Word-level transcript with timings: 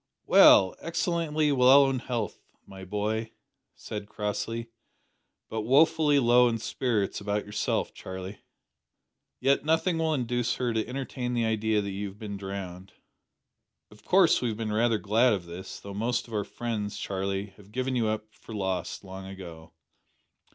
"Well 0.25 0.73
excellently 0.79 1.51
well 1.51 1.87
in 1.87 1.99
health, 1.99 2.39
my 2.65 2.83
boy," 2.83 3.33
said 3.75 4.07
Crossley, 4.09 4.71
"but 5.47 5.61
woefully 5.61 6.17
low 6.17 6.47
in 6.49 6.57
spirits 6.57 7.21
about 7.21 7.45
yourself 7.45 7.93
Charlie. 7.93 8.39
Yet 9.39 9.63
nothing 9.63 9.99
will 9.99 10.15
induce 10.15 10.55
her 10.55 10.73
to 10.73 10.87
entertain 10.87 11.35
the 11.35 11.45
idea 11.45 11.83
that 11.83 11.91
you 11.91 12.07
have 12.07 12.17
been 12.17 12.35
drowned. 12.35 12.93
Of 13.91 14.03
course 14.03 14.41
we 14.41 14.47
have 14.47 14.57
been 14.57 14.73
rather 14.73 14.97
glad 14.97 15.33
of 15.33 15.45
this 15.45 15.79
though 15.79 15.93
most 15.93 16.27
of 16.27 16.33
our 16.33 16.45
friends, 16.45 16.97
Charlie, 16.97 17.53
have 17.57 17.71
given 17.71 17.95
you 17.95 18.07
up 18.07 18.33
for 18.33 18.55
lost 18.55 19.03
long 19.03 19.27
ago. 19.27 19.71